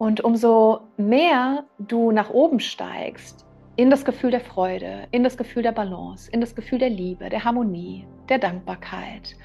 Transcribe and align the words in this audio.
Und 0.00 0.24
umso 0.24 0.80
mehr 0.96 1.64
du 1.78 2.10
nach 2.10 2.30
oben 2.30 2.58
steigst, 2.58 3.44
in 3.76 3.90
das 3.90 4.06
Gefühl 4.06 4.30
der 4.30 4.40
Freude, 4.40 5.06
in 5.10 5.22
das 5.22 5.36
Gefühl 5.36 5.62
der 5.62 5.72
Balance, 5.72 6.30
in 6.32 6.40
das 6.40 6.54
Gefühl 6.54 6.78
der 6.78 6.88
Liebe, 6.88 7.28
der 7.28 7.44
Harmonie, 7.44 8.06
der 8.30 8.38
Dankbarkeit, 8.38 9.36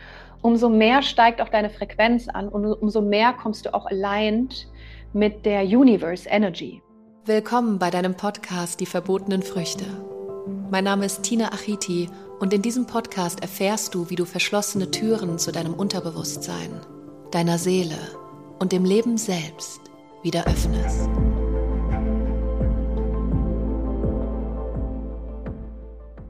umso 0.41 0.69
mehr 0.69 1.01
steigt 1.01 1.41
auch 1.41 1.49
deine 1.49 1.69
Frequenz 1.69 2.29
an 2.29 2.47
und 2.47 2.65
umso 2.65 3.01
mehr 3.01 3.33
kommst 3.33 3.65
du 3.65 3.73
auch 3.73 3.85
aligned 3.87 4.69
mit 5.11 5.45
der 5.45 5.63
Universe 5.63 6.25
Energy. 6.29 6.81
Willkommen 7.25 7.77
bei 7.77 7.89
deinem 7.89 8.15
Podcast 8.15 8.79
Die 8.79 8.85
verbotenen 8.85 9.43
Früchte. 9.43 9.83
Mein 10.71 10.85
Name 10.85 11.03
ist 11.03 11.23
Tina 11.23 11.51
Achiti 11.51 12.09
und 12.39 12.53
in 12.53 12.61
diesem 12.61 12.87
Podcast 12.87 13.41
erfährst 13.41 13.93
du, 13.93 14.09
wie 14.09 14.15
du 14.15 14.23
verschlossene 14.23 14.89
Türen 14.89 15.37
zu 15.37 15.51
deinem 15.51 15.73
Unterbewusstsein, 15.73 16.79
deiner 17.31 17.57
Seele 17.57 17.97
und 18.57 18.71
dem 18.71 18.85
Leben 18.85 19.17
selbst 19.17 19.84
wieder 20.25 20.45
öffnest. 20.47 21.07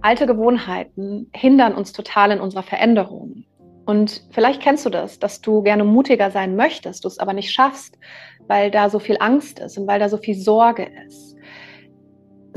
Alte 0.01 0.27
Gewohnheiten 0.27 1.31
hindern 1.33 1.73
uns 1.73 1.93
total 1.93 2.31
in 2.31 2.39
unserer 2.39 2.61
Veränderung. 2.61 3.45
Und 3.85 4.23
vielleicht 4.31 4.61
kennst 4.61 4.85
du 4.85 4.89
das, 4.89 5.17
dass 5.17 5.41
du 5.41 5.63
gerne 5.63 5.83
mutiger 5.83 6.29
sein 6.29 6.55
möchtest, 6.55 7.05
du 7.05 7.07
es 7.07 7.19
aber 7.19 7.33
nicht 7.33 7.51
schaffst, 7.51 7.97
weil 8.47 8.69
da 8.69 8.89
so 8.89 8.99
viel 8.99 9.17
Angst 9.19 9.59
ist 9.59 9.77
und 9.77 9.87
weil 9.87 9.99
da 9.99 10.09
so 10.09 10.17
viel 10.17 10.35
Sorge 10.35 10.87
ist. 11.07 11.34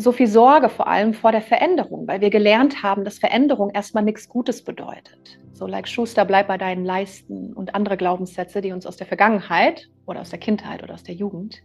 So 0.00 0.12
viel 0.12 0.28
Sorge 0.28 0.68
vor 0.68 0.86
allem 0.86 1.12
vor 1.12 1.32
der 1.32 1.42
Veränderung, 1.42 2.06
weil 2.06 2.20
wir 2.20 2.30
gelernt 2.30 2.84
haben, 2.84 3.04
dass 3.04 3.18
Veränderung 3.18 3.70
erstmal 3.70 4.04
nichts 4.04 4.28
Gutes 4.28 4.62
bedeutet. 4.62 5.40
So 5.52 5.66
like 5.66 5.88
Schuster, 5.88 6.24
bleib 6.24 6.46
bei 6.46 6.56
deinen 6.56 6.84
Leisten 6.84 7.52
und 7.52 7.74
andere 7.74 7.96
Glaubenssätze, 7.96 8.60
die 8.60 8.70
uns 8.70 8.86
aus 8.86 8.96
der 8.96 9.08
Vergangenheit 9.08 9.88
oder 10.06 10.20
aus 10.20 10.30
der 10.30 10.38
Kindheit 10.38 10.84
oder 10.84 10.94
aus 10.94 11.02
der 11.02 11.16
Jugend 11.16 11.60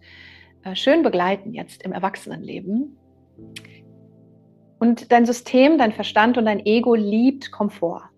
äh, 0.63 0.75
schön 0.75 1.03
begleiten 1.03 1.53
jetzt 1.53 1.83
im 1.83 1.91
Erwachsenenleben. 1.91 2.97
Und 4.79 5.11
dein 5.11 5.27
System, 5.27 5.77
dein 5.77 5.91
Verstand 5.91 6.35
und 6.39 6.45
dein 6.45 6.65
Ego 6.65 6.95
liebt 6.95 7.51
Komfort. 7.51 8.09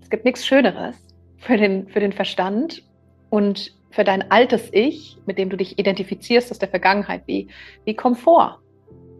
Es 0.00 0.08
gibt 0.08 0.24
nichts 0.24 0.46
Schöneres 0.46 0.96
für 1.36 1.58
den, 1.58 1.86
für 1.88 2.00
den 2.00 2.12
Verstand 2.12 2.82
und 3.28 3.76
für 3.90 4.04
dein 4.04 4.30
altes 4.30 4.70
Ich, 4.72 5.18
mit 5.26 5.36
dem 5.36 5.50
du 5.50 5.58
dich 5.58 5.78
identifizierst 5.78 6.50
aus 6.50 6.58
der 6.58 6.70
Vergangenheit, 6.70 7.24
wie, 7.26 7.48
wie 7.84 7.94
Komfort. 7.94 8.63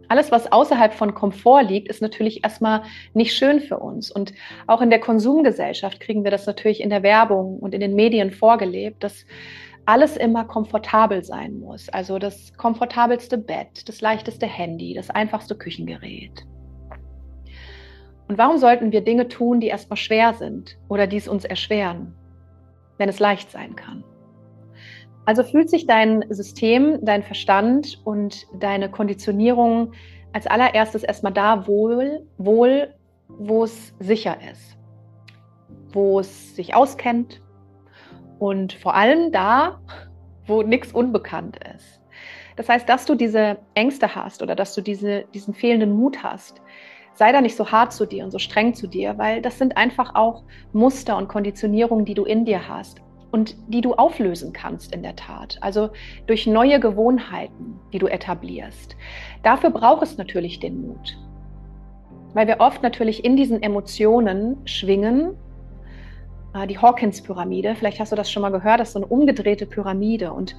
Alles, 0.07 0.31
was 0.31 0.51
außerhalb 0.51 0.93
von 0.93 1.13
Komfort 1.13 1.63
liegt, 1.63 1.87
ist 1.87 2.01
natürlich 2.01 2.43
erstmal 2.43 2.83
nicht 3.13 3.35
schön 3.35 3.59
für 3.59 3.79
uns. 3.79 4.11
Und 4.11 4.33
auch 4.67 4.81
in 4.81 4.89
der 4.89 4.99
Konsumgesellschaft 4.99 5.99
kriegen 5.99 6.23
wir 6.23 6.31
das 6.31 6.45
natürlich 6.45 6.81
in 6.81 6.89
der 6.89 7.03
Werbung 7.03 7.59
und 7.59 7.73
in 7.73 7.81
den 7.81 7.95
Medien 7.95 8.31
vorgelebt, 8.31 9.03
dass 9.03 9.25
alles 9.85 10.17
immer 10.17 10.45
komfortabel 10.45 11.23
sein 11.23 11.59
muss. 11.59 11.89
Also 11.89 12.19
das 12.19 12.53
komfortabelste 12.57 13.37
Bett, 13.37 13.87
das 13.87 14.01
leichteste 14.01 14.45
Handy, 14.45 14.93
das 14.93 15.09
einfachste 15.09 15.55
Küchengerät. 15.55 16.45
Und 18.27 18.37
warum 18.37 18.57
sollten 18.57 18.91
wir 18.91 19.01
Dinge 19.01 19.27
tun, 19.27 19.59
die 19.59 19.67
erstmal 19.67 19.97
schwer 19.97 20.33
sind 20.33 20.77
oder 20.89 21.05
die 21.05 21.17
es 21.17 21.27
uns 21.27 21.45
erschweren, 21.45 22.15
wenn 22.97 23.09
es 23.09 23.19
leicht 23.19 23.51
sein 23.51 23.75
kann? 23.75 24.03
Also 25.25 25.43
fühlt 25.43 25.69
sich 25.69 25.87
dein 25.87 26.23
System, 26.29 26.99
dein 27.01 27.23
Verstand 27.23 27.99
und 28.03 28.45
deine 28.59 28.89
Konditionierung 28.89 29.93
als 30.33 30.47
allererstes 30.47 31.03
erstmal 31.03 31.33
da 31.33 31.67
wohl, 31.67 32.25
wohl, 32.37 32.93
wo 33.27 33.63
es 33.63 33.93
sicher 33.99 34.37
ist, 34.51 34.77
wo 35.93 36.19
es 36.19 36.55
sich 36.55 36.75
auskennt, 36.75 37.41
und 38.39 38.73
vor 38.73 38.95
allem 38.95 39.31
da, 39.31 39.79
wo 40.45 40.61
nichts 40.61 40.91
unbekannt 40.91 41.57
ist. 41.75 42.01
Das 42.55 42.69
heißt, 42.69 42.87
dass 42.87 43.05
du 43.05 43.15
diese 43.15 43.57
Ängste 43.73 44.15
hast 44.15 44.41
oder 44.41 44.55
dass 44.55 44.73
du 44.75 44.81
diese, 44.81 45.25
diesen 45.33 45.53
fehlenden 45.53 45.93
Mut 45.93 46.23
hast, 46.23 46.61
sei 47.13 47.31
da 47.31 47.41
nicht 47.41 47.55
so 47.55 47.71
hart 47.71 47.93
zu 47.93 48.05
dir 48.05 48.23
und 48.23 48.31
so 48.31 48.39
streng 48.39 48.73
zu 48.73 48.87
dir, 48.87 49.17
weil 49.17 49.41
das 49.41 49.57
sind 49.57 49.77
einfach 49.77 50.15
auch 50.15 50.43
Muster 50.73 51.17
und 51.17 51.27
Konditionierungen, 51.27 52.05
die 52.05 52.13
du 52.13 52.25
in 52.25 52.45
dir 52.45 52.67
hast 52.67 53.01
und 53.35 53.57
die 53.67 53.81
du 53.81 53.95
auflösen 53.95 54.53
kannst 54.53 54.95
in 54.95 55.03
der 55.03 55.17
Tat. 55.17 55.57
Also 55.59 55.89
durch 56.25 56.47
neue 56.47 56.79
Gewohnheiten, 56.79 57.77
die 57.91 57.99
du 57.99 58.07
etablierst. 58.07 58.95
Dafür 59.43 59.71
braucht 59.71 60.03
es 60.03 60.17
natürlich 60.17 60.61
den 60.61 60.87
Mut. 60.87 61.17
Weil 62.33 62.47
wir 62.47 62.61
oft 62.61 62.81
natürlich 62.81 63.25
in 63.25 63.35
diesen 63.35 63.61
Emotionen 63.61 64.55
schwingen 64.63 65.35
äh, 66.53 66.65
die 66.65 66.77
Hawkins-Pyramide. 66.77 67.75
Vielleicht 67.75 67.99
hast 67.99 68.13
du 68.13 68.15
das 68.15 68.31
schon 68.31 68.41
mal 68.41 68.51
gehört, 68.51 68.79
das 68.79 68.87
ist 68.87 68.93
so 68.93 68.99
eine 68.99 69.07
umgedrehte 69.07 69.65
Pyramide. 69.65 70.31
Und 70.31 70.55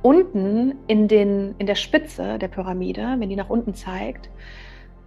unten 0.00 0.76
in, 0.86 1.08
den, 1.08 1.56
in 1.58 1.66
der 1.66 1.74
Spitze 1.74 2.38
der 2.38 2.48
Pyramide, 2.48 3.16
wenn 3.18 3.28
die 3.28 3.36
nach 3.36 3.50
unten 3.50 3.74
zeigt, 3.74 4.30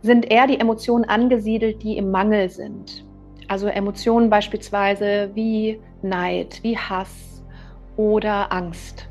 sind 0.04 0.30
eher 0.30 0.46
die 0.46 0.60
Emotionen 0.60 1.06
angesiedelt, 1.06 1.82
die 1.82 1.98
im 1.98 2.12
Mangel 2.12 2.48
sind. 2.52 3.08
Also 3.52 3.68
Emotionen 3.68 4.30
beispielsweise 4.30 5.30
wie 5.34 5.78
Neid, 6.02 6.62
wie 6.64 6.78
Hass 6.78 7.44
oder 7.98 8.50
Angst. 8.50 9.10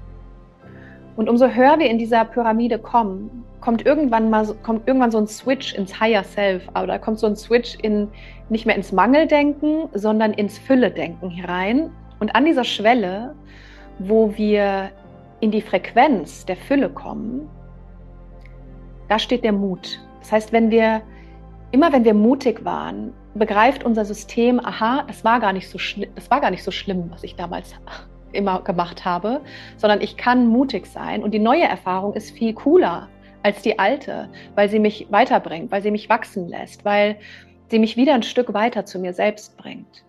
Und 1.15 1.29
umso 1.29 1.49
höher 1.49 1.79
wir 1.79 1.91
in 1.91 1.99
dieser 1.99 2.25
Pyramide 2.25 2.79
kommen, 2.79 3.45
kommt 3.61 3.85
irgendwann 3.85 4.31
mal 4.31 4.47
kommt 4.63 4.89
irgendwann 4.89 5.11
so 5.11 5.19
ein 5.19 5.27
Switch 5.27 5.75
ins 5.75 6.01
Higher 6.01 6.25
Self, 6.25 6.67
oder 6.71 6.99
kommt 6.99 7.19
so 7.19 7.27
ein 7.27 7.37
Switch 7.37 7.77
in 7.83 8.09
nicht 8.49 8.65
mehr 8.65 8.77
ins 8.77 8.93
Mangeldenken, 8.93 9.91
sondern 9.93 10.33
ins 10.33 10.57
Fülle-Denken 10.57 11.29
herein. 11.29 11.91
Und 12.19 12.35
an 12.35 12.47
dieser 12.47 12.65
Schwelle, 12.65 13.35
wo 13.99 14.35
wir 14.39 14.89
in 15.41 15.51
die 15.51 15.61
Frequenz 15.61 16.47
der 16.47 16.57
Fülle 16.57 16.89
kommen, 16.89 17.47
da 19.07 19.19
steht 19.19 19.45
der 19.45 19.53
Mut. 19.53 20.01
Das 20.21 20.33
heißt, 20.33 20.51
wenn 20.55 20.71
wir 20.71 21.03
immer 21.73 21.93
wenn 21.93 22.07
wir 22.07 22.15
mutig 22.15 22.65
waren, 22.65 23.13
begreift 23.35 23.85
unser 23.85 24.05
System, 24.05 24.61
aha, 24.61 25.05
das 25.07 25.25
war 25.25 25.41
gar 25.41 25.53
nicht 25.53 25.69
so 25.69 25.79
das 26.15 26.31
war 26.31 26.41
gar 26.41 26.51
nicht 26.51 26.65
so 26.65 26.71
schlimm, 26.71 27.11
was 27.11 27.23
ich 27.23 27.37
damals 27.37 27.75
immer 28.33 28.63
gemacht 28.63 29.05
habe, 29.05 29.41
sondern 29.77 30.01
ich 30.01 30.17
kann 30.17 30.47
mutig 30.47 30.87
sein 30.87 31.23
und 31.23 31.33
die 31.33 31.39
neue 31.39 31.65
Erfahrung 31.65 32.15
ist 32.15 32.31
viel 32.31 32.55
cooler 32.55 33.09
als 33.43 33.63
die 33.63 33.79
alte, 33.79 34.29
weil 34.55 34.69
sie 34.69 34.79
mich 34.79 35.07
weiterbringt, 35.11 35.71
weil 35.71 35.83
sie 35.83 35.91
mich 35.91 36.09
wachsen 36.09 36.49
lässt, 36.49 36.85
weil 36.85 37.17
sie 37.69 37.79
mich 37.79 37.97
wieder 37.97 38.15
ein 38.15 38.23
Stück 38.23 38.53
weiter 38.53 38.85
zu 38.85 38.99
mir 38.99 39.13
selbst 39.15 39.57
bringt. 39.57 40.05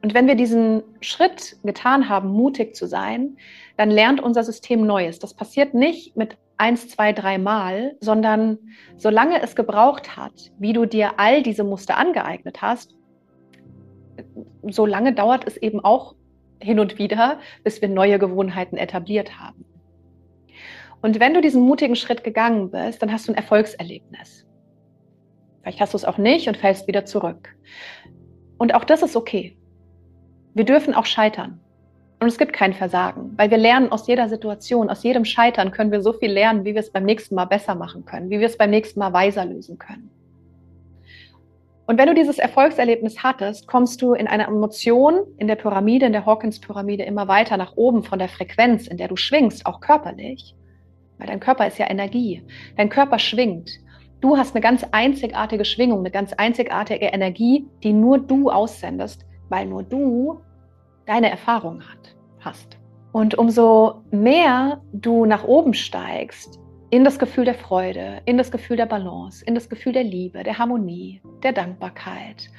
Und 0.00 0.14
wenn 0.14 0.28
wir 0.28 0.36
diesen 0.36 0.82
Schritt 1.00 1.56
getan 1.64 2.08
haben, 2.08 2.28
mutig 2.30 2.76
zu 2.76 2.86
sein, 2.86 3.36
dann 3.76 3.90
lernt 3.90 4.20
unser 4.20 4.44
System 4.44 4.86
Neues. 4.86 5.18
Das 5.18 5.34
passiert 5.34 5.74
nicht 5.74 6.16
mit 6.16 6.38
eins, 6.58 6.88
zwei, 6.88 7.12
drei 7.12 7.38
Mal, 7.38 7.96
sondern 8.00 8.58
solange 8.96 9.40
es 9.42 9.56
gebraucht 9.56 10.16
hat, 10.16 10.52
wie 10.58 10.72
du 10.72 10.86
dir 10.86 11.18
all 11.18 11.42
diese 11.42 11.64
Muster 11.64 11.96
angeeignet 11.96 12.60
hast, 12.60 12.94
so 14.62 14.84
lange 14.84 15.14
dauert 15.14 15.46
es 15.46 15.56
eben 15.56 15.80
auch 15.80 16.14
hin 16.60 16.80
und 16.80 16.98
wieder, 16.98 17.38
bis 17.62 17.80
wir 17.80 17.88
neue 17.88 18.18
Gewohnheiten 18.18 18.76
etabliert 18.76 19.38
haben. 19.38 19.64
Und 21.00 21.20
wenn 21.20 21.34
du 21.34 21.40
diesen 21.40 21.62
mutigen 21.62 21.94
Schritt 21.94 22.24
gegangen 22.24 22.70
bist, 22.70 23.00
dann 23.00 23.12
hast 23.12 23.28
du 23.28 23.32
ein 23.32 23.36
Erfolgserlebnis. 23.36 24.44
Vielleicht 25.62 25.80
hast 25.80 25.94
du 25.94 25.98
es 25.98 26.04
auch 26.04 26.18
nicht 26.18 26.48
und 26.48 26.56
fällst 26.56 26.88
wieder 26.88 27.04
zurück. 27.04 27.56
Und 28.58 28.74
auch 28.74 28.84
das 28.84 29.02
ist 29.02 29.14
okay. 29.14 29.56
Wir 30.54 30.64
dürfen 30.64 30.94
auch 30.94 31.06
scheitern. 31.06 31.60
Und 32.20 32.26
es 32.26 32.38
gibt 32.38 32.52
kein 32.52 32.72
Versagen, 32.72 33.32
weil 33.36 33.50
wir 33.50 33.58
lernen 33.58 33.92
aus 33.92 34.08
jeder 34.08 34.28
Situation, 34.28 34.90
aus 34.90 35.04
jedem 35.04 35.24
Scheitern 35.24 35.70
können 35.70 35.92
wir 35.92 36.02
so 36.02 36.12
viel 36.12 36.32
lernen, 36.32 36.64
wie 36.64 36.74
wir 36.74 36.80
es 36.80 36.90
beim 36.90 37.04
nächsten 37.04 37.36
Mal 37.36 37.44
besser 37.44 37.76
machen 37.76 38.04
können, 38.04 38.28
wie 38.28 38.40
wir 38.40 38.46
es 38.46 38.58
beim 38.58 38.70
nächsten 38.70 38.98
Mal 38.98 39.12
weiser 39.12 39.44
lösen 39.44 39.78
können. 39.78 40.10
Und 41.86 41.96
wenn 41.96 42.08
du 42.08 42.14
dieses 42.14 42.38
Erfolgserlebnis 42.38 43.22
hattest, 43.22 43.66
kommst 43.66 44.02
du 44.02 44.12
in 44.12 44.26
einer 44.26 44.48
Emotion 44.48 45.20
in 45.38 45.46
der 45.46 45.56
Pyramide, 45.56 46.06
in 46.06 46.12
der 46.12 46.26
Hawkins-Pyramide 46.26 47.04
immer 47.04 47.28
weiter 47.28 47.56
nach 47.56 47.76
oben 47.76 48.02
von 48.02 48.18
der 48.18 48.28
Frequenz, 48.28 48.88
in 48.88 48.98
der 48.98 49.08
du 49.08 49.16
schwingst, 49.16 49.64
auch 49.64 49.80
körperlich. 49.80 50.54
Weil 51.16 51.28
dein 51.28 51.40
Körper 51.40 51.66
ist 51.66 51.78
ja 51.78 51.88
Energie. 51.88 52.42
Dein 52.76 52.90
Körper 52.90 53.18
schwingt. 53.18 53.70
Du 54.20 54.36
hast 54.36 54.54
eine 54.54 54.60
ganz 54.60 54.84
einzigartige 54.90 55.64
Schwingung, 55.64 56.00
eine 56.00 56.10
ganz 56.10 56.32
einzigartige 56.34 57.06
Energie, 57.06 57.66
die 57.82 57.92
nur 57.92 58.18
du 58.18 58.50
aussendest, 58.50 59.24
weil 59.48 59.64
nur 59.64 59.82
du 59.82 60.40
deine 61.08 61.30
Erfahrung 61.30 61.80
hat, 61.80 62.14
hast. 62.40 62.78
Und 63.12 63.36
umso 63.36 64.02
mehr 64.10 64.80
du 64.92 65.24
nach 65.24 65.44
oben 65.44 65.74
steigst, 65.74 66.60
in 66.90 67.02
das 67.02 67.18
Gefühl 67.18 67.44
der 67.44 67.54
Freude, 67.54 68.20
in 68.26 68.38
das 68.38 68.50
Gefühl 68.50 68.76
der 68.76 68.86
Balance, 68.86 69.44
in 69.44 69.54
das 69.54 69.68
Gefühl 69.68 69.92
der 69.92 70.04
Liebe, 70.04 70.42
der 70.42 70.58
Harmonie, 70.58 71.20
der 71.42 71.52
Dankbarkeit, 71.52 72.50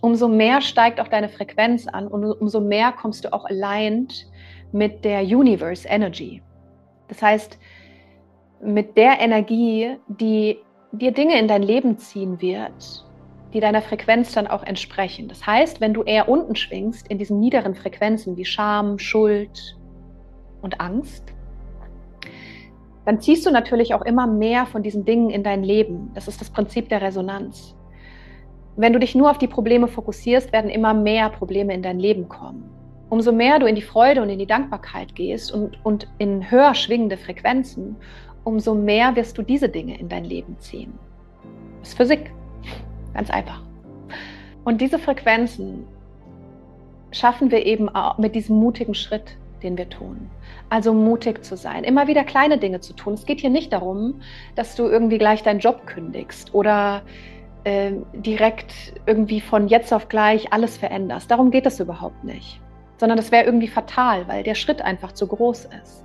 umso 0.00 0.28
mehr 0.28 0.60
steigt 0.60 1.00
auch 1.00 1.08
deine 1.08 1.28
Frequenz 1.28 1.86
an 1.86 2.08
und 2.08 2.24
umso 2.24 2.60
mehr 2.60 2.92
kommst 2.92 3.24
du 3.24 3.32
auch 3.32 3.44
aligned 3.44 4.26
mit 4.72 5.04
der 5.04 5.22
Universe 5.22 5.86
Energy. 5.88 6.42
Das 7.08 7.22
heißt, 7.22 7.58
mit 8.62 8.96
der 8.96 9.20
Energie, 9.20 9.96
die 10.08 10.58
dir 10.92 11.12
Dinge 11.12 11.38
in 11.38 11.48
dein 11.48 11.62
Leben 11.62 11.98
ziehen 11.98 12.40
wird, 12.40 13.04
die 13.52 13.60
deiner 13.60 13.82
Frequenz 13.82 14.32
dann 14.32 14.46
auch 14.46 14.62
entsprechen. 14.62 15.28
Das 15.28 15.46
heißt, 15.46 15.80
wenn 15.80 15.94
du 15.94 16.02
eher 16.02 16.28
unten 16.28 16.54
schwingst, 16.54 17.08
in 17.08 17.18
diesen 17.18 17.40
niederen 17.40 17.74
Frequenzen 17.74 18.36
wie 18.36 18.44
Scham, 18.44 18.98
Schuld 18.98 19.76
und 20.60 20.80
Angst, 20.80 21.32
dann 23.06 23.20
ziehst 23.20 23.46
du 23.46 23.50
natürlich 23.50 23.94
auch 23.94 24.02
immer 24.02 24.26
mehr 24.26 24.66
von 24.66 24.82
diesen 24.82 25.06
Dingen 25.06 25.30
in 25.30 25.42
dein 25.42 25.62
Leben. 25.62 26.10
Das 26.14 26.28
ist 26.28 26.40
das 26.40 26.50
Prinzip 26.50 26.90
der 26.90 27.00
Resonanz. 27.00 27.74
Wenn 28.76 28.92
du 28.92 28.98
dich 28.98 29.14
nur 29.14 29.30
auf 29.30 29.38
die 29.38 29.48
Probleme 29.48 29.88
fokussierst, 29.88 30.52
werden 30.52 30.70
immer 30.70 30.92
mehr 30.92 31.30
Probleme 31.30 31.72
in 31.72 31.82
dein 31.82 31.98
Leben 31.98 32.28
kommen. 32.28 32.70
Umso 33.08 33.32
mehr 33.32 33.58
du 33.58 33.66
in 33.66 33.74
die 33.74 33.82
Freude 33.82 34.20
und 34.20 34.28
in 34.28 34.38
die 34.38 34.46
Dankbarkeit 34.46 35.14
gehst 35.14 35.50
und, 35.52 35.82
und 35.84 36.06
in 36.18 36.50
höher 36.50 36.74
schwingende 36.74 37.16
Frequenzen, 37.16 37.96
umso 38.44 38.74
mehr 38.74 39.16
wirst 39.16 39.38
du 39.38 39.42
diese 39.42 39.68
Dinge 39.68 39.98
in 39.98 40.08
dein 40.08 40.24
Leben 40.24 40.58
ziehen. 40.58 40.92
Das 41.80 41.88
ist 41.88 41.96
Physik. 41.96 42.30
Ganz 43.14 43.30
einfach. 43.30 43.62
Und 44.64 44.80
diese 44.80 44.98
Frequenzen 44.98 45.86
schaffen 47.10 47.50
wir 47.50 47.64
eben 47.64 47.88
auch 47.88 48.18
mit 48.18 48.34
diesem 48.34 48.56
mutigen 48.56 48.94
Schritt, 48.94 49.36
den 49.62 49.78
wir 49.78 49.88
tun. 49.88 50.30
Also 50.70 50.92
mutig 50.92 51.44
zu 51.44 51.56
sein, 51.56 51.84
immer 51.84 52.06
wieder 52.06 52.24
kleine 52.24 52.58
Dinge 52.58 52.80
zu 52.80 52.92
tun. 52.92 53.14
Es 53.14 53.24
geht 53.24 53.40
hier 53.40 53.50
nicht 53.50 53.72
darum, 53.72 54.20
dass 54.54 54.76
du 54.76 54.84
irgendwie 54.84 55.18
gleich 55.18 55.42
deinen 55.42 55.60
Job 55.60 55.86
kündigst 55.86 56.54
oder 56.54 57.02
äh, 57.64 57.92
direkt 58.12 58.72
irgendwie 59.06 59.40
von 59.40 59.68
jetzt 59.68 59.92
auf 59.92 60.08
gleich 60.08 60.52
alles 60.52 60.76
veränderst. 60.76 61.30
Darum 61.30 61.50
geht 61.50 61.66
es 61.66 61.80
überhaupt 61.80 62.22
nicht. 62.24 62.60
Sondern 62.98 63.16
das 63.16 63.32
wäre 63.32 63.44
irgendwie 63.44 63.68
fatal, 63.68 64.28
weil 64.28 64.42
der 64.42 64.54
Schritt 64.54 64.82
einfach 64.82 65.12
zu 65.12 65.26
groß 65.26 65.68
ist. 65.82 66.04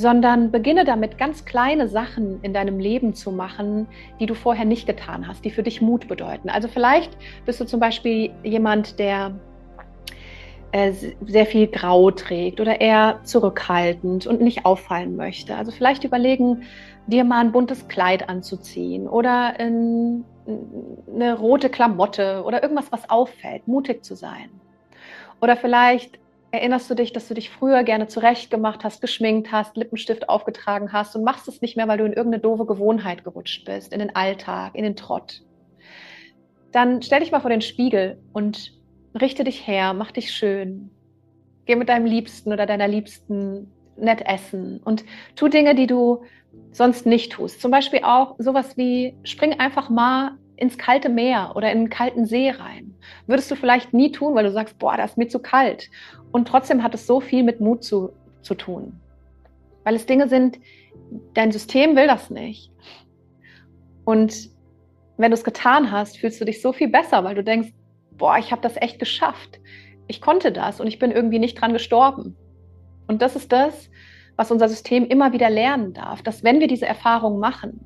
Sondern 0.00 0.50
beginne 0.50 0.86
damit, 0.86 1.18
ganz 1.18 1.44
kleine 1.44 1.86
Sachen 1.86 2.40
in 2.40 2.54
deinem 2.54 2.78
Leben 2.78 3.12
zu 3.12 3.30
machen, 3.30 3.86
die 4.18 4.24
du 4.24 4.32
vorher 4.32 4.64
nicht 4.64 4.86
getan 4.86 5.28
hast, 5.28 5.44
die 5.44 5.50
für 5.50 5.62
dich 5.62 5.82
Mut 5.82 6.08
bedeuten. 6.08 6.48
Also 6.48 6.68
vielleicht 6.68 7.18
bist 7.44 7.60
du 7.60 7.66
zum 7.66 7.80
Beispiel 7.80 8.30
jemand, 8.42 8.98
der 8.98 9.38
äh, 10.72 10.92
sehr 11.26 11.44
viel 11.44 11.66
Grau 11.66 12.10
trägt 12.12 12.60
oder 12.60 12.80
eher 12.80 13.20
zurückhaltend 13.24 14.26
und 14.26 14.40
nicht 14.40 14.64
auffallen 14.64 15.16
möchte. 15.16 15.54
Also 15.54 15.70
vielleicht 15.70 16.04
überlegen, 16.04 16.62
dir 17.06 17.24
mal 17.24 17.40
ein 17.40 17.52
buntes 17.52 17.86
Kleid 17.88 18.26
anzuziehen 18.26 19.06
oder 19.06 19.60
in, 19.60 20.24
eine 21.14 21.36
rote 21.36 21.68
Klamotte 21.68 22.42
oder 22.46 22.62
irgendwas, 22.62 22.90
was 22.90 23.10
auffällt, 23.10 23.68
mutig 23.68 24.02
zu 24.02 24.14
sein. 24.14 24.48
Oder 25.42 25.58
vielleicht 25.58 26.18
erinnerst 26.52 26.90
du 26.90 26.94
dich, 26.94 27.12
dass 27.12 27.28
du 27.28 27.34
dich 27.34 27.50
früher 27.50 27.84
gerne 27.84 28.08
zurecht 28.08 28.50
gemacht 28.50 28.84
hast, 28.84 29.00
geschminkt 29.00 29.52
hast, 29.52 29.76
Lippenstift 29.76 30.28
aufgetragen 30.28 30.92
hast 30.92 31.14
und 31.14 31.24
machst 31.24 31.48
es 31.48 31.60
nicht 31.60 31.76
mehr, 31.76 31.88
weil 31.88 31.98
du 31.98 32.04
in 32.04 32.12
irgendeine 32.12 32.42
doofe 32.42 32.66
Gewohnheit 32.66 33.24
gerutscht 33.24 33.64
bist, 33.64 33.92
in 33.92 34.00
den 34.00 34.14
Alltag, 34.16 34.74
in 34.74 34.84
den 34.84 34.96
Trott. 34.96 35.42
Dann 36.72 37.02
stell 37.02 37.20
dich 37.20 37.32
mal 37.32 37.40
vor 37.40 37.50
den 37.50 37.62
Spiegel 37.62 38.20
und 38.32 38.72
richte 39.20 39.44
dich 39.44 39.66
her, 39.66 39.92
mach 39.94 40.10
dich 40.12 40.32
schön. 40.32 40.90
Geh 41.66 41.76
mit 41.76 41.88
deinem 41.88 42.06
Liebsten 42.06 42.52
oder 42.52 42.66
deiner 42.66 42.88
Liebsten 42.88 43.70
nett 43.96 44.22
essen 44.26 44.80
und 44.84 45.04
tu 45.36 45.48
Dinge, 45.48 45.74
die 45.74 45.86
du 45.86 46.22
sonst 46.72 47.06
nicht 47.06 47.32
tust. 47.32 47.60
Zum 47.60 47.70
Beispiel 47.70 48.00
auch 48.02 48.36
sowas 48.38 48.76
wie 48.76 49.14
spring 49.24 49.60
einfach 49.60 49.88
mal 49.88 50.32
ins 50.60 50.78
kalte 50.78 51.08
Meer 51.08 51.52
oder 51.56 51.72
in 51.72 51.78
einen 51.78 51.90
kalten 51.90 52.26
See 52.26 52.50
rein. 52.50 52.94
Würdest 53.26 53.50
du 53.50 53.56
vielleicht 53.56 53.92
nie 53.92 54.12
tun, 54.12 54.34
weil 54.34 54.44
du 54.44 54.52
sagst, 54.52 54.78
boah, 54.78 54.96
das 54.96 55.12
ist 55.12 55.16
mir 55.16 55.28
zu 55.28 55.40
kalt. 55.40 55.90
Und 56.32 56.46
trotzdem 56.46 56.82
hat 56.82 56.94
es 56.94 57.06
so 57.06 57.20
viel 57.20 57.42
mit 57.42 57.60
Mut 57.60 57.82
zu, 57.82 58.12
zu 58.42 58.54
tun. 58.54 59.00
Weil 59.84 59.96
es 59.96 60.06
Dinge 60.06 60.28
sind, 60.28 60.58
dein 61.34 61.50
System 61.50 61.96
will 61.96 62.06
das 62.06 62.30
nicht. 62.30 62.70
Und 64.04 64.50
wenn 65.16 65.30
du 65.30 65.34
es 65.34 65.44
getan 65.44 65.90
hast, 65.90 66.18
fühlst 66.18 66.40
du 66.40 66.44
dich 66.44 66.60
so 66.60 66.72
viel 66.72 66.88
besser, 66.88 67.24
weil 67.24 67.34
du 67.34 67.42
denkst, 67.42 67.72
boah, 68.12 68.36
ich 68.38 68.52
habe 68.52 68.62
das 68.62 68.76
echt 68.76 68.98
geschafft. 68.98 69.60
Ich 70.08 70.20
konnte 70.20 70.52
das 70.52 70.80
und 70.80 70.86
ich 70.86 70.98
bin 70.98 71.10
irgendwie 71.10 71.38
nicht 71.38 71.60
dran 71.60 71.72
gestorben. 71.72 72.36
Und 73.06 73.22
das 73.22 73.34
ist 73.34 73.50
das, 73.50 73.90
was 74.36 74.50
unser 74.50 74.68
System 74.68 75.06
immer 75.06 75.32
wieder 75.32 75.50
lernen 75.50 75.92
darf, 75.94 76.22
dass 76.22 76.44
wenn 76.44 76.60
wir 76.60 76.68
diese 76.68 76.86
Erfahrung 76.86 77.38
machen 77.38 77.80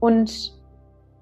und 0.00 0.61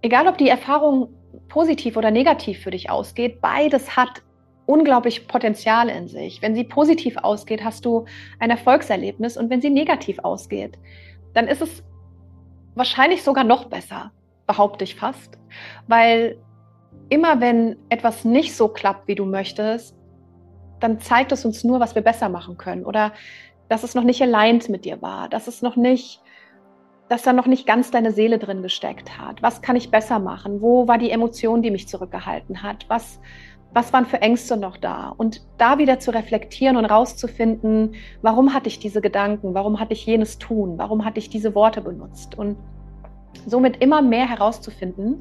egal 0.02 0.26
ob 0.26 0.38
die 0.38 0.48
Erfahrung 0.48 1.08
positiv 1.48 1.96
oder 1.96 2.10
negativ 2.10 2.60
für 2.60 2.70
dich 2.70 2.90
ausgeht, 2.90 3.40
beides 3.40 3.96
hat 3.96 4.22
unglaublich 4.66 5.26
Potenzial 5.26 5.88
in 5.88 6.08
sich. 6.08 6.40
Wenn 6.42 6.54
sie 6.54 6.64
positiv 6.64 7.16
ausgeht, 7.16 7.64
hast 7.64 7.84
du 7.84 8.04
ein 8.38 8.50
Erfolgserlebnis 8.50 9.36
und 9.36 9.50
wenn 9.50 9.60
sie 9.60 9.70
negativ 9.70 10.18
ausgeht, 10.20 10.78
dann 11.34 11.48
ist 11.48 11.60
es 11.60 11.82
wahrscheinlich 12.74 13.22
sogar 13.22 13.44
noch 13.44 13.64
besser, 13.64 14.12
behaupte 14.46 14.84
ich 14.84 14.94
fast, 14.94 15.38
weil 15.88 16.38
immer 17.08 17.40
wenn 17.40 17.76
etwas 17.88 18.24
nicht 18.24 18.54
so 18.54 18.68
klappt, 18.68 19.08
wie 19.08 19.16
du 19.16 19.24
möchtest, 19.24 19.96
dann 20.78 21.00
zeigt 21.00 21.32
es 21.32 21.44
uns 21.44 21.64
nur, 21.64 21.80
was 21.80 21.94
wir 21.94 22.02
besser 22.02 22.28
machen 22.28 22.56
können 22.56 22.84
oder 22.84 23.12
dass 23.68 23.82
es 23.82 23.94
noch 23.94 24.04
nicht 24.04 24.22
aligned 24.22 24.68
mit 24.68 24.84
dir 24.84 25.02
war, 25.02 25.28
dass 25.28 25.46
es 25.46 25.62
noch 25.62 25.76
nicht, 25.76 26.20
dass 27.10 27.22
da 27.22 27.32
noch 27.32 27.46
nicht 27.46 27.66
ganz 27.66 27.90
deine 27.90 28.12
Seele 28.12 28.38
drin 28.38 28.62
gesteckt 28.62 29.18
hat. 29.18 29.42
Was 29.42 29.62
kann 29.62 29.74
ich 29.74 29.90
besser 29.90 30.20
machen? 30.20 30.62
Wo 30.62 30.86
war 30.86 30.96
die 30.96 31.10
Emotion, 31.10 31.60
die 31.60 31.72
mich 31.72 31.88
zurückgehalten 31.88 32.62
hat? 32.62 32.84
Was, 32.86 33.18
was 33.74 33.92
waren 33.92 34.06
für 34.06 34.22
Ängste 34.22 34.56
noch 34.56 34.76
da? 34.76 35.12
Und 35.16 35.44
da 35.58 35.78
wieder 35.78 35.98
zu 35.98 36.12
reflektieren 36.12 36.76
und 36.76 36.84
rauszufinden, 36.84 37.96
warum 38.22 38.54
hatte 38.54 38.68
ich 38.68 38.78
diese 38.78 39.00
Gedanken? 39.00 39.54
Warum 39.54 39.80
hatte 39.80 39.92
ich 39.92 40.06
jenes 40.06 40.38
tun? 40.38 40.78
Warum 40.78 41.04
hatte 41.04 41.18
ich 41.18 41.28
diese 41.28 41.56
Worte 41.56 41.80
benutzt? 41.80 42.38
Und 42.38 42.56
somit 43.44 43.82
immer 43.82 44.00
mehr 44.00 44.28
herauszufinden, 44.28 45.20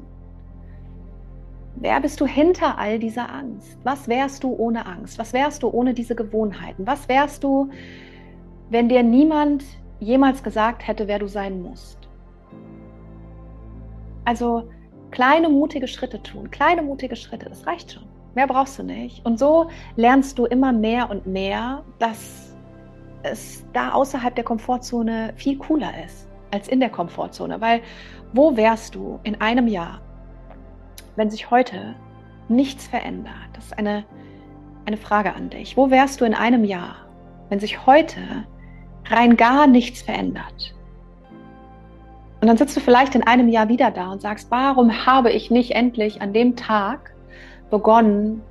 Wer 1.76 2.00
bist 2.00 2.20
du 2.20 2.26
hinter 2.26 2.76
all 2.78 2.98
dieser 2.98 3.32
Angst? 3.32 3.78
Was 3.84 4.06
wärst 4.06 4.44
du 4.44 4.52
ohne 4.52 4.84
Angst? 4.84 5.18
Was 5.18 5.32
wärst 5.32 5.62
du 5.62 5.68
ohne 5.68 5.94
diese 5.94 6.14
Gewohnheiten? 6.14 6.86
Was 6.86 7.08
wärst 7.08 7.42
du, 7.42 7.70
wenn 8.68 8.88
dir 8.90 9.02
niemand 9.02 9.64
jemals 10.00 10.42
gesagt 10.42 10.86
hätte, 10.86 11.06
wer 11.06 11.18
du 11.18 11.28
sein 11.28 11.62
musst? 11.62 12.08
Also 14.24 14.68
kleine 15.10 15.48
mutige 15.48 15.88
Schritte 15.88 16.22
tun, 16.22 16.50
kleine 16.50 16.82
mutige 16.82 17.16
Schritte, 17.16 17.48
das 17.48 17.66
reicht 17.66 17.92
schon. 17.92 18.04
Mehr 18.34 18.46
brauchst 18.46 18.78
du 18.78 18.82
nicht. 18.82 19.24
Und 19.24 19.38
so 19.38 19.68
lernst 19.96 20.38
du 20.38 20.46
immer 20.46 20.72
mehr 20.72 21.10
und 21.10 21.26
mehr, 21.26 21.82
dass 21.98 22.56
es 23.22 23.66
da 23.72 23.92
außerhalb 23.92 24.34
der 24.34 24.44
Komfortzone 24.44 25.32
viel 25.36 25.58
cooler 25.58 25.92
ist 26.04 26.28
als 26.52 26.68
in 26.68 26.80
der 26.80 26.90
Komfortzone. 26.90 27.60
Weil 27.60 27.82
wo 28.32 28.56
wärst 28.56 28.94
du 28.94 29.18
in 29.24 29.40
einem 29.40 29.66
Jahr, 29.66 30.00
wenn 31.16 31.30
sich 31.30 31.50
heute 31.50 31.96
nichts 32.48 32.86
verändert? 32.86 33.34
Das 33.54 33.66
ist 33.66 33.78
eine, 33.78 34.04
eine 34.86 34.96
Frage 34.96 35.34
an 35.34 35.50
dich. 35.50 35.76
Wo 35.76 35.90
wärst 35.90 36.20
du 36.20 36.24
in 36.24 36.34
einem 36.34 36.64
Jahr, 36.64 36.96
wenn 37.48 37.58
sich 37.58 37.84
heute 37.86 38.20
rein 39.10 39.36
gar 39.36 39.66
nichts 39.66 40.02
verändert? 40.02 40.74
Und 42.40 42.48
dann 42.48 42.56
sitzt 42.56 42.76
du 42.76 42.80
vielleicht 42.80 43.14
in 43.14 43.22
einem 43.22 43.48
Jahr 43.48 43.68
wieder 43.68 43.90
da 43.90 44.12
und 44.12 44.22
sagst, 44.22 44.50
warum 44.50 45.06
habe 45.06 45.30
ich 45.30 45.50
nicht 45.50 45.72
endlich 45.72 46.22
an 46.22 46.32
dem 46.32 46.56
Tag 46.56 47.14
begonnen, 47.70 48.42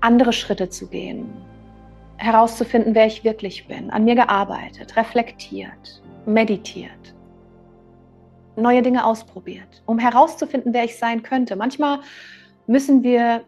andere 0.00 0.32
Schritte 0.32 0.68
zu 0.68 0.88
gehen, 0.88 1.26
herauszufinden, 2.16 2.94
wer 2.94 3.06
ich 3.06 3.24
wirklich 3.24 3.68
bin, 3.68 3.90
an 3.90 4.04
mir 4.04 4.16
gearbeitet, 4.16 4.96
reflektiert, 4.96 6.02
meditiert 6.26 7.14
neue 8.56 8.82
Dinge 8.82 9.04
ausprobiert, 9.04 9.82
um 9.86 9.98
herauszufinden, 9.98 10.72
wer 10.72 10.84
ich 10.84 10.96
sein 10.96 11.22
könnte. 11.22 11.56
Manchmal 11.56 12.00
müssen 12.66 13.02
wir 13.02 13.42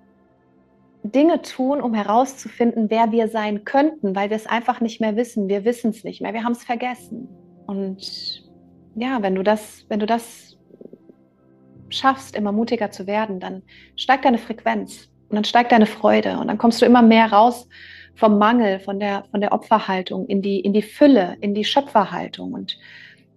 Dinge 1.13 1.43
tun, 1.43 1.81
um 1.81 1.95
herauszufinden, 1.95 2.91
wer 2.91 3.13
wir 3.13 3.29
sein 3.29 3.65
könnten, 3.65 4.15
weil 4.15 4.31
wir 4.31 4.37
es 4.37 4.47
einfach 4.47 4.81
nicht 4.81 5.01
mehr 5.01 5.17
wissen. 5.17 5.49
Wir 5.49 5.65
wissen 5.65 5.91
es 5.91 6.05
nicht 6.05 6.21
mehr, 6.21 6.35
wir 6.35 6.45
haben 6.45 6.53
es 6.53 6.65
vergessen. 6.65 7.29
Und 7.67 8.43
ja, 8.95 9.23
wenn 9.23 9.35
du 9.35 9.43
das, 9.43 9.85
wenn 9.89 10.01
du 10.01 10.07
das 10.07 10.57
schaffst, 11.89 12.37
immer 12.37 12.53
mutiger 12.53 12.91
zu 12.91 13.07
werden, 13.07 13.41
dann 13.41 13.63
steigt 13.97 14.25
deine 14.25 14.39
Frequenz 14.39 15.09
und 15.29 15.37
dann 15.37 15.45
steigt 15.45 15.73
deine 15.73 15.87
Freude 15.87 16.39
und 16.39 16.49
dann 16.49 16.59
kommst 16.59 16.83
du 16.83 16.87
immer 16.87 17.03
mehr 17.03 17.33
raus 17.33 17.69
vom 18.15 18.39
Mangel, 18.39 18.81
von 18.81 18.99
der, 18.99 19.25
von 19.31 19.41
der 19.41 19.53
Opferhaltung 19.53 20.27
in 20.27 20.43
die, 20.43 20.61
in 20.61 20.73
die 20.73 20.83
Fülle, 20.83 21.37
in 21.41 21.55
die 21.55 21.65
Schöpferhaltung 21.65 22.53
und 22.53 22.79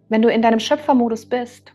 wenn 0.10 0.22
du 0.22 0.30
in 0.30 0.42
deinem 0.42 0.60
Schöpfermodus 0.60 1.28
bist, 1.28 1.72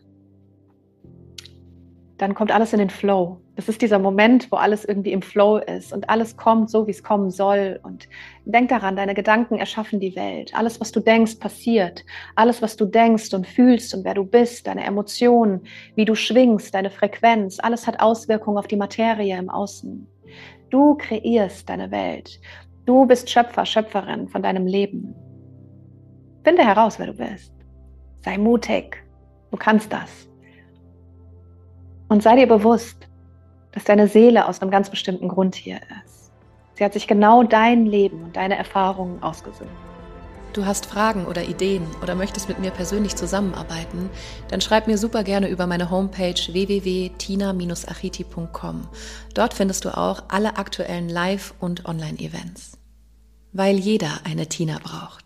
dann 2.17 2.35
kommt 2.35 2.51
alles 2.51 2.73
in 2.73 2.79
den 2.79 2.89
Flow. 2.89 3.41
Das 3.55 3.69
ist 3.69 3.81
dieser 3.81 3.99
Moment, 3.99 4.51
wo 4.51 4.57
alles 4.57 4.83
irgendwie 4.83 5.13
im 5.13 5.21
Flow 5.21 5.57
ist 5.57 5.93
und 5.93 6.09
alles 6.09 6.35
kommt 6.35 6.69
so, 6.69 6.87
wie 6.87 6.91
es 6.91 7.03
kommen 7.03 7.31
soll. 7.31 7.79
Und 7.83 8.09
denk 8.43 8.67
daran, 8.67 8.97
deine 8.97 9.13
Gedanken 9.13 9.55
erschaffen 9.55 10.01
die 10.01 10.15
Welt. 10.17 10.53
Alles, 10.53 10.81
was 10.81 10.91
du 10.91 10.99
denkst, 10.99 11.35
passiert. 11.35 12.03
Alles, 12.35 12.61
was 12.61 12.75
du 12.75 12.85
denkst 12.85 13.33
und 13.33 13.47
fühlst 13.47 13.93
und 13.93 14.03
wer 14.03 14.13
du 14.13 14.25
bist, 14.25 14.67
deine 14.67 14.83
Emotionen, 14.83 15.61
wie 15.95 16.03
du 16.03 16.15
schwingst, 16.15 16.75
deine 16.75 16.89
Frequenz, 16.89 17.59
alles 17.59 17.87
hat 17.87 18.01
Auswirkungen 18.01 18.57
auf 18.57 18.67
die 18.67 18.75
Materie 18.75 19.37
im 19.37 19.49
Außen. 19.49 20.05
Du 20.69 20.95
kreierst 20.95 21.69
deine 21.69 21.91
Welt. 21.91 22.41
Du 22.85 23.05
bist 23.05 23.29
Schöpfer, 23.29 23.65
Schöpferin 23.65 24.27
von 24.27 24.43
deinem 24.43 24.67
Leben. 24.67 25.15
Finde 26.43 26.63
heraus, 26.63 26.99
wer 26.99 27.07
du 27.07 27.13
bist. 27.13 27.53
Sei 28.23 28.37
mutig. 28.37 29.01
Du 29.49 29.57
kannst 29.57 29.93
das. 29.93 30.27
Und 32.09 32.21
sei 32.21 32.35
dir 32.35 32.47
bewusst, 32.47 33.07
dass 33.75 33.83
deine 33.83 34.07
Seele 34.07 34.47
aus 34.47 34.61
einem 34.61 34.71
ganz 34.71 34.89
bestimmten 34.89 35.27
Grund 35.27 35.53
hier 35.53 35.75
ist. 36.05 36.31
Sie 36.73 36.83
hat 36.83 36.93
sich 36.93 37.05
genau 37.07 37.43
dein 37.43 37.85
Leben 37.85 38.23
und 38.23 38.35
deine 38.35 38.57
Erfahrungen 38.57 39.21
ausgesucht. 39.21 39.69
Du 40.53 40.65
hast 40.65 40.85
Fragen 40.85 41.25
oder 41.25 41.43
Ideen 41.43 41.85
oder 42.01 42.15
möchtest 42.15 42.47
mit 42.47 42.59
mir 42.59 42.71
persönlich 42.71 43.17
zusammenarbeiten, 43.17 44.09
dann 44.47 44.61
schreib 44.61 44.87
mir 44.87 44.97
super 44.97 45.25
gerne 45.25 45.49
über 45.49 45.67
meine 45.67 45.91
Homepage 45.91 46.33
www.tina-achiti.com. 46.33 48.87
Dort 49.33 49.53
findest 49.53 49.83
du 49.83 49.97
auch 49.97 50.23
alle 50.29 50.55
aktuellen 50.57 51.09
Live- 51.09 51.53
und 51.59 51.85
Online-Events. 51.85 52.77
Weil 53.51 53.77
jeder 53.77 54.21
eine 54.23 54.47
Tina 54.47 54.79
braucht. 54.81 55.24